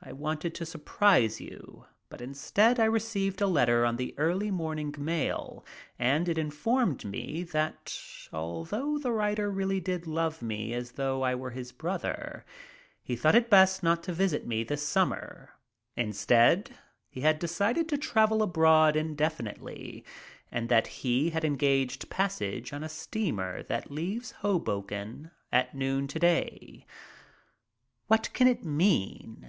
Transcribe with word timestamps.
I 0.00 0.12
wanted 0.12 0.54
to 0.54 0.64
surprise 0.64 1.40
you, 1.40 1.86
but 2.08 2.20
instead 2.20 2.78
I 2.78 2.84
received 2.84 3.40
a 3.40 3.48
letter 3.48 3.84
on 3.84 3.96
the 3.96 4.14
early 4.16 4.48
morning 4.52 4.94
mail 4.96 5.66
and 5.98 6.28
it 6.28 6.38
informed 6.38 7.04
me 7.04 7.42
that, 7.42 7.98
although 8.32 8.96
the 8.96 9.10
writer 9.10 9.50
really 9.50 9.80
did 9.80 10.06
love 10.06 10.40
me 10.40 10.72
as 10.72 10.92
though 10.92 11.22
I 11.22 11.34
were 11.34 11.50
his 11.50 11.72
brother, 11.72 12.44
he 13.02 13.16
thought 13.16 13.34
it 13.34 13.50
best 13.50 13.82
not 13.82 14.04
to 14.04 14.12
visit 14.12 14.46
me 14.46 14.62
this 14.62 14.86
summer; 14.86 15.50
instead 15.96 16.70
he 17.08 17.22
had 17.22 17.40
decided 17.40 17.88
to 17.88 17.98
travel 17.98 18.44
abroad 18.44 18.94
indefinitely 18.94 20.04
and 20.48 20.68
that 20.68 20.86
he 21.02 21.30
had 21.30 21.44
engaged 21.44 22.08
passage 22.08 22.72
on 22.72 22.84
a 22.84 22.88
steamer 22.88 23.64
that 23.64 23.90
leaves 23.90 24.30
Hoboken 24.30 25.32
at 25.50 25.74
noon 25.74 26.06
today. 26.06 26.86
What 28.06 28.32
can 28.32 28.46
it 28.46 28.64
mean?" 28.64 29.44